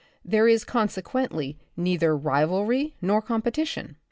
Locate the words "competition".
3.21-3.97